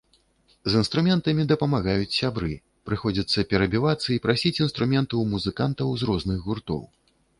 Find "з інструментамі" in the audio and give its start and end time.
0.71-1.43